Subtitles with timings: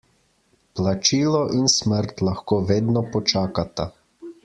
[0.79, 3.91] Plačilo in smrt lahko vedno počakata.